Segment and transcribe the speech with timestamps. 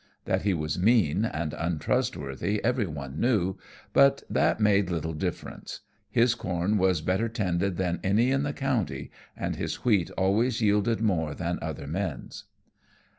[0.25, 3.57] That he was mean and untrustworthy every one knew,
[3.93, 5.81] but that made little difference.
[6.09, 11.01] His corn was better tended than any in the county, and his wheat always yielded
[11.01, 12.45] more than other men's.